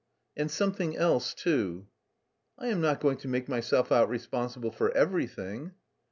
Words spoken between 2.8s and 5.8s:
not going to make myself out responsible for everything."